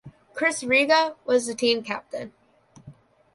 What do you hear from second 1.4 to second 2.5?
the team captain.